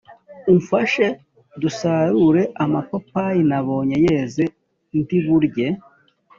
[0.51, 1.05] umfashe
[1.61, 4.43] dusarure amapapayi nabonye yeze
[4.99, 5.67] ndi burye,